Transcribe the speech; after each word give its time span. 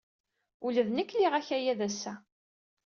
Ula 0.65 0.81
d 0.87 0.89
nekk 0.91 1.11
liɣ 1.13 1.33
akayad 1.39 1.79
ass-a. 1.87 2.13